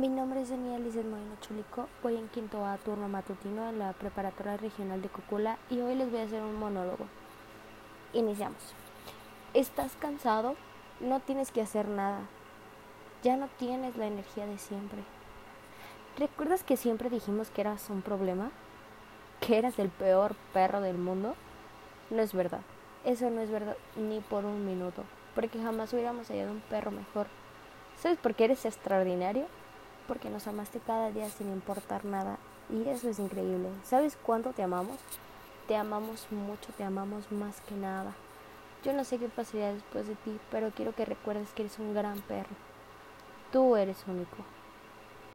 [0.00, 3.92] Mi nombre es Daniel Lizeth Moreno Chulico, voy en quinto A turno matutino en la
[3.92, 7.04] preparatoria regional de Cocula y hoy les voy a hacer un monólogo.
[8.14, 8.72] Iniciamos.
[9.52, 10.56] ¿Estás cansado?
[11.00, 12.20] No tienes que hacer nada.
[13.22, 15.00] Ya no tienes la energía de siempre.
[16.16, 18.52] ¿Recuerdas que siempre dijimos que eras un problema?
[19.40, 21.34] ¿Que eras el peor perro del mundo?
[22.08, 22.62] No es verdad.
[23.04, 25.04] Eso no es verdad ni por un minuto,
[25.34, 27.26] porque jamás hubiéramos hallado un perro mejor.
[27.98, 29.44] ¿Sabes por qué eres extraordinario?
[30.10, 32.36] Porque nos amaste cada día sin importar nada.
[32.68, 33.68] Y eso es increíble.
[33.84, 34.98] ¿Sabes cuánto te amamos?
[35.68, 38.12] Te amamos mucho, te amamos más que nada.
[38.82, 41.94] Yo no sé qué pasaría después de ti, pero quiero que recuerdes que eres un
[41.94, 42.56] gran perro.
[43.52, 44.38] Tú eres único.